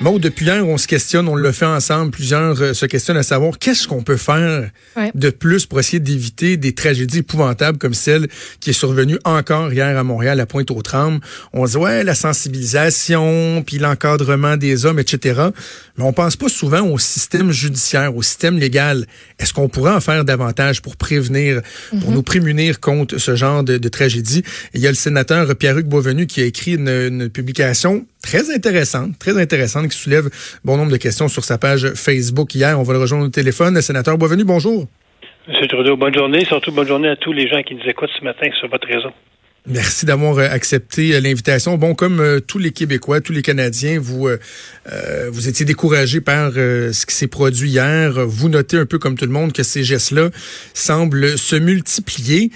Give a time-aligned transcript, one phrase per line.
[0.00, 3.24] Bon, depuis hier, on se questionne, on le fait ensemble, plusieurs euh, se questionnent à
[3.24, 4.70] savoir qu'est-ce qu'on peut faire
[5.14, 8.28] de plus pour essayer d'éviter des tragédies épouvantables comme celle
[8.60, 11.18] qui est survenue encore hier à Montréal, à Pointe-aux-Trembles.
[11.52, 15.40] On se dit, ouais, la sensibilisation, puis l'encadrement des hommes, etc.
[15.96, 19.04] Mais on pense pas souvent au système judiciaire, au système légal.
[19.40, 21.60] Est-ce qu'on pourrait en faire davantage pour prévenir,
[21.90, 22.14] pour mhm.
[22.14, 24.44] nous prémunir contre ce genre de, de tragédie?
[24.74, 29.18] il y a le sénateur Pierre-Hugues Beauvenu qui a écrit une, une publication très intéressante,
[29.18, 30.28] très intéressante, qui soulève
[30.62, 32.78] bon nombre de questions sur sa page Facebook hier.
[32.78, 33.74] On va le rejoindre au téléphone.
[33.74, 34.86] Le sénateur Boisvenu, bonjour.
[35.48, 36.44] Monsieur Trudeau, bonne journée.
[36.44, 39.08] Surtout bonne journée à tous les gens qui nous écoutent ce matin sur votre réseau.
[39.66, 41.78] Merci d'avoir euh, accepté euh, l'invitation.
[41.78, 44.28] Bon, comme euh, tous les Québécois, tous les Canadiens, vous
[45.30, 48.12] vous étiez découragés par ce qui s'est produit hier.
[48.26, 50.28] Vous notez un peu comme tout le monde que ces gestes-là
[50.74, 52.50] semblent se multiplier.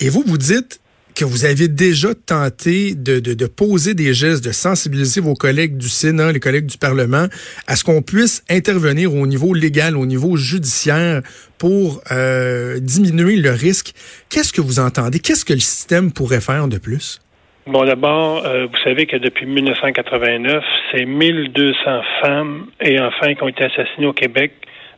[0.00, 0.80] Et vous, vous dites,
[1.14, 5.88] que vous avez déjà tenté de, de, poser des gestes, de sensibiliser vos collègues du
[5.88, 7.26] Sénat, les collègues du Parlement,
[7.66, 11.22] à ce qu'on puisse intervenir au niveau légal, au niveau judiciaire
[11.58, 13.92] pour euh, diminuer le risque.
[14.28, 15.20] Qu'est-ce que vous entendez?
[15.20, 17.20] Qu'est-ce que le système pourrait faire de plus?
[17.66, 23.48] Bon, d'abord, euh, vous savez que depuis 1989, c'est 1200 femmes et enfants qui ont
[23.48, 24.52] été assassinés au Québec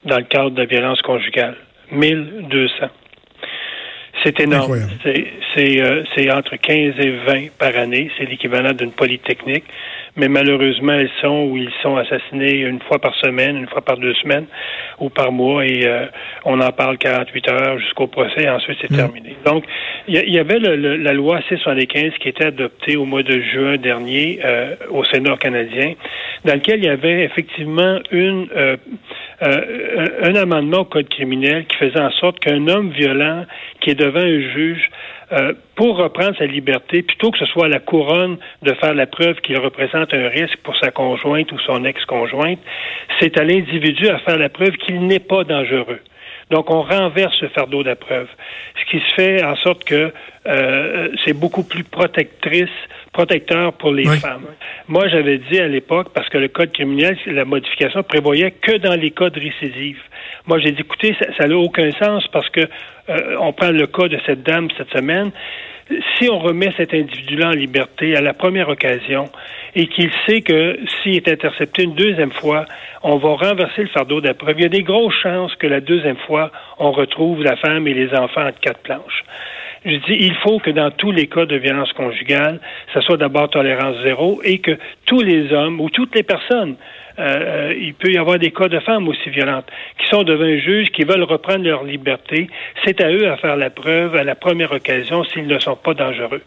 [0.04, 1.56] dans le cadre de la violence conjugale.
[1.92, 2.88] 1200.
[4.24, 4.74] C'est énorme.
[5.58, 8.10] Euh, c'est entre 15 et 20 par année.
[8.18, 9.64] C'est l'équivalent d'une polytechnique.
[10.16, 13.98] Mais malheureusement, elles sont ou ils sont assassinés une fois par semaine, une fois par
[13.98, 14.46] deux semaines
[14.98, 15.66] ou par mois.
[15.66, 16.06] Et euh,
[16.44, 18.96] on en parle 48 heures jusqu'au procès et ensuite c'est mm.
[18.96, 19.36] terminé.
[19.44, 19.64] Donc,
[20.08, 24.76] il y, avait la loi C-75 qui était adoptée au mois de juin dernier euh,
[24.90, 25.94] au Sénat canadien,
[26.44, 28.48] dans lequel il y avait effectivement une
[29.42, 33.44] euh, un amendement au code criminel qui faisait en sorte qu'un homme violent
[33.80, 34.90] qui est devant un juge
[35.32, 39.06] euh, pour reprendre sa liberté, plutôt que ce soit à la couronne de faire la
[39.06, 42.60] preuve qu'il représente un risque pour sa conjointe ou son ex-conjointe,
[43.20, 46.00] c'est à l'individu à faire la preuve qu'il n'est pas dangereux.
[46.50, 48.28] Donc, on renverse ce fardeau de preuve,
[48.80, 50.12] ce qui se fait en sorte que
[50.46, 52.70] euh, c'est beaucoup plus protectrice,
[53.12, 54.46] protecteur pour les femmes.
[54.86, 58.94] Moi, j'avais dit à l'époque, parce que le code criminel, la modification prévoyait que dans
[58.94, 59.98] les cas de récidive.
[60.46, 62.60] Moi, j'ai dit, écoutez, ça n'a aucun sens parce que
[63.08, 65.32] euh, on prend le cas de cette dame cette semaine
[66.18, 69.26] si on remet cet individu-là en liberté à la première occasion
[69.74, 72.64] et qu'il sait que s'il est intercepté une deuxième fois,
[73.02, 76.16] on va renverser le fardeau d'après, il y a des grosses chances que la deuxième
[76.16, 79.24] fois, on retrouve la femme et les enfants entre quatre planches.
[79.84, 82.58] Je dis, il faut que dans tous les cas de violence conjugale,
[82.92, 86.74] ça soit d'abord tolérance zéro et que tous les hommes ou toutes les personnes
[87.18, 89.66] euh, il peut y avoir des cas de femmes aussi violentes
[89.98, 92.48] qui sont devant un juge, qui veulent reprendre leur liberté.
[92.84, 95.94] C'est à eux à faire la preuve à la première occasion s'ils ne sont pas
[95.94, 96.42] dangereux.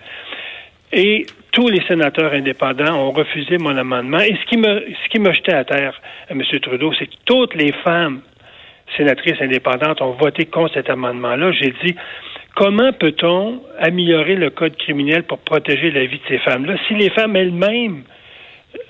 [0.92, 4.20] Et tous les sénateurs indépendants ont refusé mon amendement.
[4.20, 6.00] Et ce qui me, ce qui m'a jeté à terre,
[6.32, 6.60] euh, M.
[6.60, 8.22] Trudeau, c'est que toutes les femmes
[8.98, 11.52] sénatrices indépendantes ont voté contre cet amendement-là.
[11.52, 11.96] J'ai dit,
[12.56, 17.10] comment peut-on améliorer le code criminel pour protéger la vie de ces femmes-là si les
[17.12, 18.04] femmes elles-mêmes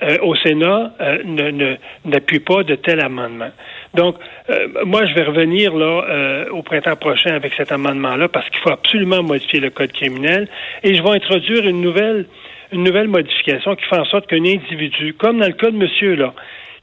[0.02, 3.52] euh, au Sénat euh, n'appuie pas de tel amendement.
[3.94, 4.16] Donc,
[4.50, 8.72] euh, moi, je vais revenir là au printemps prochain avec cet amendement-là parce qu'il faut
[8.72, 10.48] absolument modifier le code criminel
[10.84, 12.26] et je vais introduire une nouvelle
[12.72, 16.16] une nouvelle modification qui fait en sorte qu'un individu, comme dans le cas de monsieur
[16.16, 16.34] là,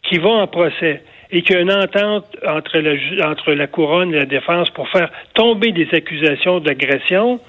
[0.03, 4.27] qui va en procès et qu'il y a une entente entre la couronne et la
[4.27, 7.41] défense pour faire tomber des accusations d'agression,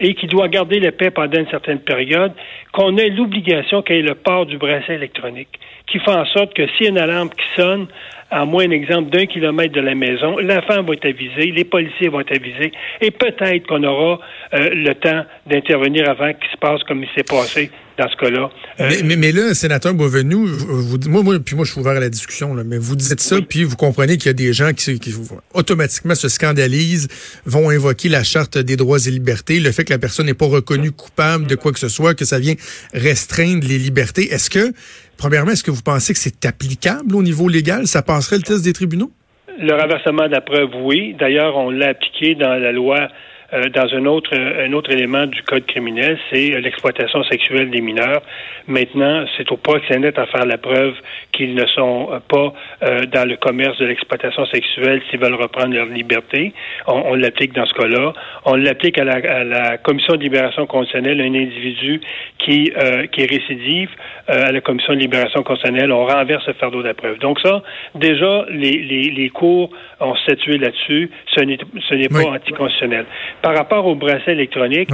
[0.00, 2.32] et qui doit garder la paix pendant une certaine période,
[2.72, 6.54] qu'on ait l'obligation qu'il y ait le port du bracelet électronique, qui fait en sorte
[6.54, 7.86] que s'il y a une alarme qui sonne,
[8.30, 11.64] à moins un exemple d'un kilomètre de la maison, la femme va être avisée, les
[11.64, 14.20] policiers vont être avisés, et peut-être qu'on aura
[14.54, 18.50] euh, le temps d'intervenir avant qu'il se passe comme il s'est passé dans ce cas-là.
[18.80, 22.00] Euh, mais, mais, là, sénateur Beauvenu, vous, moi, moi, puis moi, je suis ouvert à
[22.00, 24.72] la discussion, là, mais vous dites ça, puis vous comprenez qu'il y a des gens
[24.72, 25.14] qui, qui,
[25.52, 27.08] automatiquement se scandalisent,
[27.44, 30.46] vont invoquer la charte des droits et libertés, le fait que la personne n'est pas
[30.46, 32.54] reconnue coupable de quoi que ce soit, que ça vient
[32.94, 34.32] restreindre les libertés.
[34.32, 34.72] Est-ce que,
[35.20, 37.86] premièrement, est-ce que vous pensez que c'est applicable au niveau légal?
[37.86, 39.12] Ça passerait le test des tribunaux?
[39.58, 41.14] Le renversement de la preuve, oui.
[41.20, 43.08] D'ailleurs, on l'a appliqué dans la loi
[43.52, 48.22] euh, dans un autre, un autre élément du code criminel, c'est l'exploitation sexuelle des mineurs.
[48.68, 50.94] Maintenant, c'est au proxénète à faire la preuve
[51.32, 52.52] qu'ils ne sont pas
[52.82, 56.52] euh, dans le commerce de l'exploitation sexuelle s'ils veulent reprendre leur liberté.
[56.86, 58.12] On, l'applique dans ce cas-là.
[58.44, 62.00] On l'applique à la, à la, commission de libération conditionnelle, un individu
[62.38, 63.90] qui, euh, qui est récidive
[64.28, 65.90] à la commission de libération conditionnelle.
[65.90, 67.18] On renverse ce fardeau de la preuve.
[67.18, 67.62] Donc ça,
[67.94, 71.10] déjà, les, les, les cours ont statué là-dessus.
[71.34, 73.06] Ce n'est pas anticonstitutionnel.
[73.42, 74.90] Par rapport au bracelet électronique,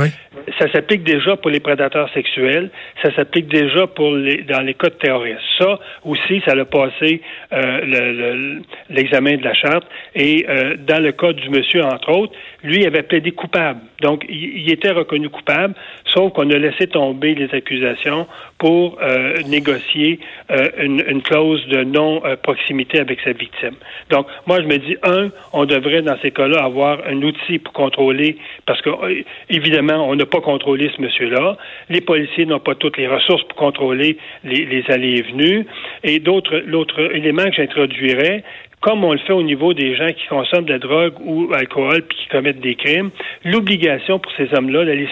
[0.59, 2.71] ça s'applique déjà pour les prédateurs sexuels,
[3.03, 5.41] ça s'applique déjà pour les, dans les cas de terroristes.
[5.59, 7.21] Ça aussi, ça a passé
[7.53, 9.85] euh, l'examen de la charte.
[10.15, 12.33] Et euh, dans le cas du monsieur, entre autres,
[12.63, 13.81] lui avait plaidé coupable.
[14.03, 18.27] Donc, il, était reconnu coupable, sauf qu'on a laissé tomber les accusations
[18.59, 20.21] pour euh, négocier
[20.79, 23.75] une, une, clause de non-proximité avec sa victime.
[24.11, 27.73] Donc, moi, je me dis, un, on devrait, dans ces cas-là, avoir un outil pour
[27.73, 28.36] contrôler,
[28.67, 28.91] parce que,
[29.51, 31.57] évidemment, on n'a pas contrôlé ce monsieur-là.
[31.89, 35.67] Les policiers n'ont pas toutes les ressources pour contrôler les, les allées et venues.
[36.05, 38.45] Et d'autres, l'autre élément que j'introduirais,
[38.81, 42.03] comme on le fait au niveau des gens qui consomment de la drogue ou alcool
[42.03, 43.11] puis qui commettent des crimes,
[43.45, 45.09] l'obligation pour ces hommes-là d'aller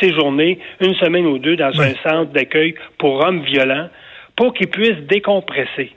[0.00, 3.88] séjourner une semaine ou deux dans un centre d'accueil pour hommes violents
[4.36, 5.92] pour qu'ils puissent décompresser.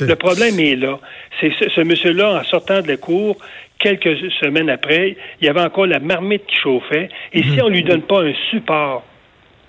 [0.00, 0.98] Le problème est là.
[1.40, 3.36] C'est ce, monsieur-là, en sortant de la cour,
[3.78, 7.08] quelques semaines après, il y avait encore la marmite qui chauffait.
[7.32, 7.62] Et si mhm.
[7.62, 9.04] on ne lui donne pas un support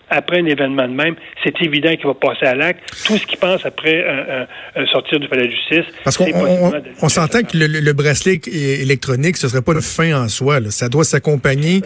[0.10, 2.84] après un événement de même, c'est évident qu'il va passer à l'acte.
[3.06, 4.06] Tout ce qu'il pense après
[4.75, 5.86] un, sortir du palais de justice.
[6.04, 6.26] Parce qu'on
[7.02, 10.60] on, s'entend que le, bracelet électronique, ce ne serait pas une fin en soi.
[10.69, 11.81] Ça doit s'accompagner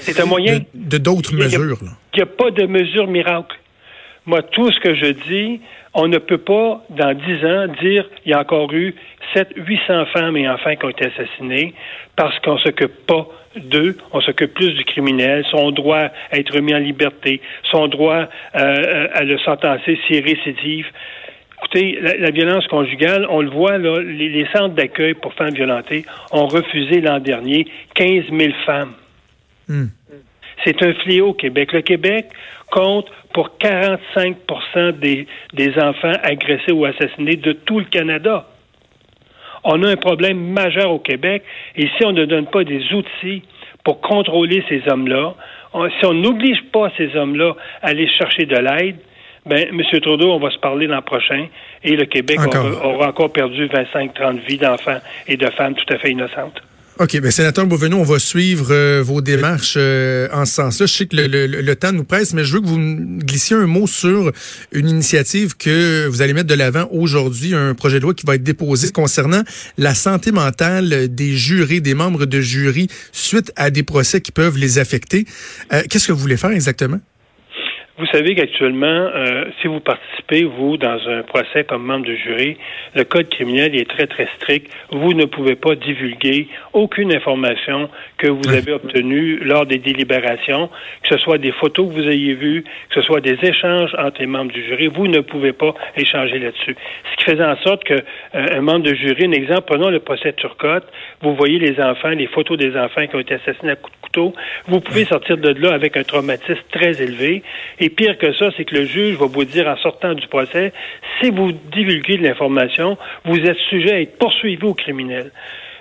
[0.73, 1.77] de d'autres mesures.
[2.13, 3.57] Il n'y a, pas de mesure miracle.
[4.25, 5.61] Moi, tout ce que je dis,
[5.97, 8.93] on ne peut pas, dans dix ans, dire il y a encore eu
[9.33, 11.73] 700, 800 femmes et enfants qui ont été assassinés
[12.15, 16.57] parce qu'on ne s'occupe pas d'eux, on s'occupe plus du criminel, son droit à être
[16.59, 17.41] mis en liberté,
[17.71, 20.85] son droit euh, à le sentencer s'il récidive.
[21.57, 26.45] Écoutez, la, violence conjugale, on le voit, là, les, centres d'accueil pour femmes violentées ont
[26.45, 28.93] refusé l'an dernier 15 000 femmes.
[29.67, 29.87] Hmm.
[30.63, 31.71] C'est un fléau au Québec.
[31.73, 32.27] Le Québec
[32.71, 34.37] compte pour 45
[34.99, 38.47] des, des enfants agressés ou assassinés de tout le Canada.
[39.63, 41.43] On a un problème majeur au Québec
[41.75, 43.43] et si on ne donne pas des outils
[43.83, 45.35] pour contrôler ces hommes-là,
[45.99, 48.97] si on n'oblige pas ces hommes-là à aller chercher de l'aide,
[49.45, 49.81] ben, M.
[50.01, 51.47] Trudeau, on va se parler l'an prochain
[51.83, 52.39] et le Québec
[52.83, 56.61] aura, encore perdu 25-30 vies d'enfants et de femmes tout à fait innocentes.
[56.99, 60.87] OK, bien, sénateur Beauvenu, on va suivre euh, vos démarches euh, en ce sens-là.
[60.87, 62.79] Je sais que le, temps nous presse, mais je veux que vous
[63.19, 64.31] glissiez un mot sur
[64.71, 68.33] une initiative que vous allez mettre de l'avant aujourd'hui, un projet de loi qui va
[68.33, 69.43] être déposé concernant
[69.77, 74.57] la santé mentale des jurés, des membres de jury, suite à des procès qui peuvent
[74.57, 75.27] les affecter.
[75.73, 76.99] Euh, qu'est-ce que vous voulez faire exactement?
[77.97, 82.55] Vous savez qu'actuellement, euh, si vous participez, vous, dans un procès comme membre de jury,
[82.93, 84.71] le code criminel est très, très strict.
[84.91, 87.89] Vous ne pouvez pas divulguer aucune information
[88.19, 90.69] que vous avez obtenue lors des délibérations,
[91.01, 94.19] que ce soit des photos que vous ayez vues, que ce soit des échanges entre
[94.19, 94.85] les membres du jury.
[94.89, 96.75] Vous ne pouvez pas échanger là-dessus.
[97.11, 100.01] Ce qui faisait en sorte que euh, un membre de jury, un exemple, prenons le
[100.01, 100.85] procès Turcotte,
[101.21, 104.06] vous voyez les enfants, les photos des enfants qui ont été assassinés à coups de
[104.67, 107.43] vous pouvez sortir de là avec un traumatisme très élevé.
[107.79, 110.73] Et pire que ça, c'est que le juge va vous dire en sortant du procès,
[111.21, 115.31] si vous divulguez de l'information, vous êtes sujet à être poursuivi au criminel.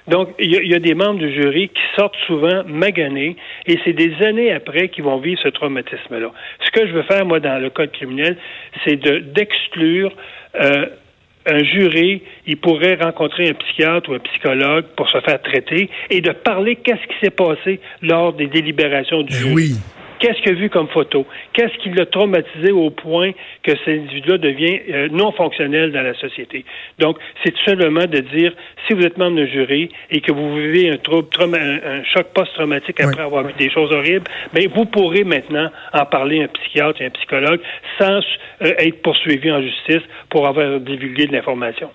[0.09, 3.37] Donc, il y, a des membres du jury qui sortent souvent maganés
[3.67, 6.31] et c'est des années après qu'ils vont vivre ce traumatisme-là.
[6.65, 8.37] Ce que je veux faire, moi, dans le code criminel,
[8.85, 10.13] c'est d'exclure
[10.61, 10.87] euh,
[11.47, 16.21] un jury, il pourrait rencontrer un psychiatre ou un psychologue pour se faire traiter et
[16.21, 19.55] de parler qu'est-ce qui s'est passé lors des délibérations du ben jury.
[19.55, 19.77] Oui.
[20.19, 21.27] Qu'est-ce qu'il a vu comme photo?
[21.53, 23.33] Qu'est-ce qui l'a traumatisé au point
[23.63, 26.65] que cet individu-là devient euh, non fonctionnel dans la société?
[26.99, 28.53] Donc, c'est tout simplement de dire,
[28.87, 33.01] si vous êtes membre d'un jury et que vous vivez un trouble, un, choc post-traumatique
[33.01, 37.01] après avoir vu des choses horribles, bien, vous pourrez maintenant en parler à un psychiatre
[37.03, 37.61] et un psychologue
[37.99, 38.21] sans
[38.63, 41.91] euh, être poursuivi en justice pour avoir divulgué de l'information.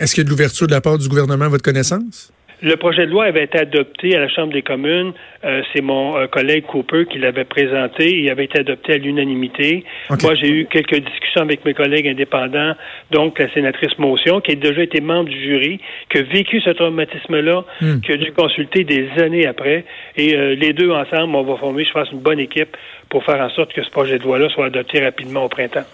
[0.00, 2.33] Est-ce qu'il y a de l'ouverture de la part du gouvernement à votre connaissance?
[2.62, 5.12] Le projet de loi avait été adopté à la Chambre des communes.
[5.44, 8.18] Euh, c'est mon euh, collègue Cooper qui l'avait présenté.
[8.18, 9.84] Il avait été adopté à l'unanimité.
[10.22, 12.74] Moi, j'ai eu quelques discussions avec mes collègues indépendants,
[13.10, 15.80] donc la sénatrice Motion, qui a déjà été membre du jury,
[16.10, 18.00] qui a vécu ce traumatisme-là, hmm.
[18.00, 19.84] qui a dû consulter des années après.
[20.16, 22.76] Et euh, les deux ensemble, on va former, je pense, une bonne équipe
[23.10, 25.84] pour faire en sorte que ce projet de loi-là soit adopté rapidement au printemps.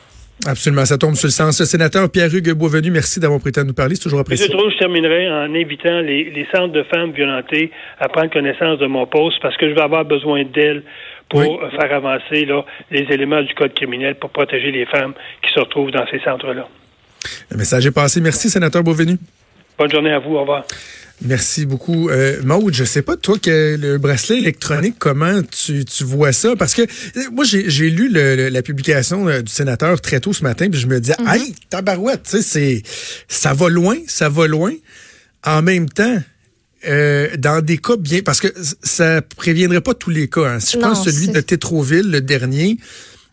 [0.46, 1.62] Absolument, ça tombe sur le sens.
[1.64, 3.94] Sénateur Pierre-Hugues Beauvenu, merci d'avoir prêté à nous parler.
[3.94, 4.46] C'est toujours apprécié.
[4.46, 8.86] Monsieur Trudeau, je terminerai en invitant les, centres de femmes violentées à prendre connaissance de
[8.86, 10.82] mon poste parce que je vais avoir besoin d'elles
[11.28, 15.60] pour faire avancer là, les éléments du code criminel pour protéger les femmes qui se
[15.60, 16.66] retrouvent dans ces centres-là.
[17.50, 18.20] Le message est passé.
[18.20, 19.16] Merci, sénateur Beauvenu.
[19.78, 20.36] Bonne journée à vous.
[20.36, 20.64] Au revoir.
[21.22, 22.08] Merci beaucoup.
[22.08, 26.56] Euh, Maude, je sais pas, toi, que le bracelet électronique, comment tu, tu vois ça?
[26.56, 30.68] Parce que euh, moi, j'ai lu la publication euh, du sénateur très tôt ce matin,
[30.70, 32.82] puis je me dis, mm Aïe, tabarouette, tu sais,
[33.28, 34.72] ça va loin, ça va loin.
[35.44, 36.18] En même temps,
[36.88, 38.48] euh, dans des cas bien, parce que
[38.82, 40.46] ça préviendrait pas tous les cas.
[40.46, 40.60] Hein.
[40.60, 42.78] Si je pense celui de Tétroville, le dernier,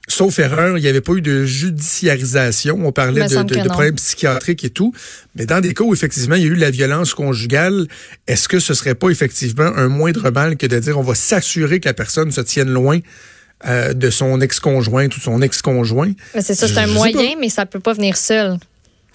[0.08, 2.80] sauf erreur, il n'y avait pas eu de judiciarisation.
[2.84, 4.94] On parlait de, de, problèmes psychiatriques et tout.
[5.36, 7.88] Mais dans des cas où effectivement il y a eu la violence conjugale,
[8.28, 11.80] est-ce que ce serait pas effectivement un moindre mal que de dire on va s'assurer
[11.80, 13.00] que la personne se tienne loin
[13.66, 16.14] euh, de son ex-conjoint ou son ex-conjoint?
[16.40, 18.58] C'est ça, c'est un moyen, mais ça peut pas venir seul.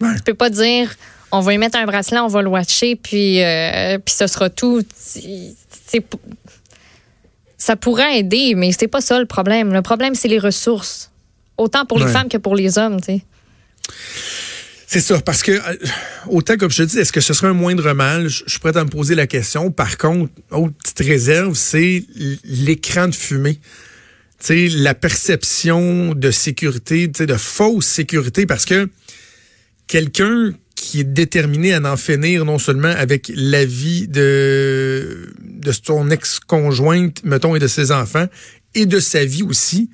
[0.01, 0.15] Ouais.
[0.17, 0.95] Tu peux pas dire
[1.35, 4.51] on va y mettre un bracelet, on va le watcher, puis, euh, puis ce sera
[4.51, 4.83] tout.
[4.95, 6.05] C'est
[7.63, 9.73] ça pourrait aider, mais c'est pas ça le problème.
[9.73, 11.13] Le problème, c'est les ressources.
[11.57, 13.25] Autant pour les femmes que pour les hommes, tu sais.
[14.89, 15.77] C'est ça, parce que euh,
[16.29, 18.27] autant comme je te dis, est-ce que ce serait un moindre mal?
[18.27, 19.71] Je, suis prêt à me poser la question.
[19.71, 22.05] Par contre, autre petite réserve, c'est
[22.45, 23.61] l'écran de fumée.
[24.41, 28.91] sais, la perception de sécurité, de fausse sécurité, parce que
[29.87, 36.11] quelqu'un qui est déterminé à en finir non seulement avec la vie de, de son
[36.11, 38.27] ex-conjointe, mettons, et de ses enfants,
[38.75, 39.91] et de sa vie aussi.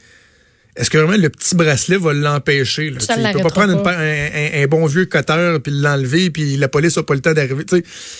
[0.76, 2.86] Est-ce que vraiment le petit bracelet va l'empêcher?
[2.86, 7.02] Il ne peut pas prendre un, bon vieux cutter puis l'enlever, puis la police n'a
[7.02, 7.66] pas le temps d'arriver.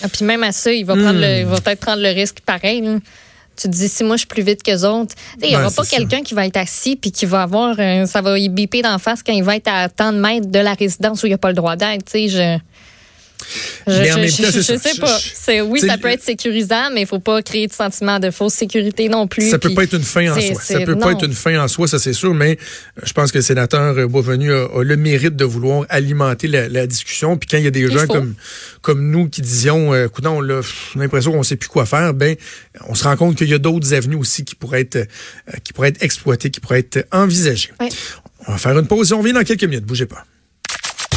[0.03, 1.49] Ah, puis même à ça, il va, prendre le, hmm.
[1.49, 2.83] va peut-être prendre le risque pareil.
[3.59, 5.83] Tu te dis, si moi je suis plus vite que autres, il n'y aura pas
[5.83, 7.75] quelqu'un qui va être assis puis qui va avoir,
[8.07, 10.59] ça va y biper d'en face quand il va être à tant de mètres de
[10.59, 12.15] la résidence où il n'y a pas le droit d'être.
[13.87, 14.61] Je.
[14.61, 15.63] Je, sais pas.
[15.63, 19.09] oui, ça peut être sécurisant, mais il faut pas créer de sentiment de fausse sécurité
[19.09, 19.49] non plus.
[19.49, 20.61] Ça peut pas être une fin en soi.
[20.61, 23.31] Ça peut pas être une fin en soi, ça c'est sûr, mais euh, je pense
[23.31, 27.37] que le sénateur Boisvenu a, le mérite de vouloir alimenter la, discussion.
[27.37, 28.35] Puis quand il y a des gens comme
[28.81, 30.61] comme nous qui disions, euh, écoute, on a
[30.95, 32.35] l'impression qu'on sait plus quoi faire, ben
[32.87, 35.73] on se rend compte qu'il y a d'autres avenues aussi qui pourraient être euh, qui
[35.73, 37.71] pourraient être exploitées, qui pourraient être envisagées.
[38.47, 39.85] On va faire une pause et on revient dans quelques minutes.
[39.85, 40.23] Bougez pas.